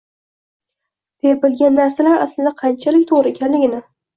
[1.27, 3.87] deb bilgan narsalar aslida qanchalik to’g’ri ekanligini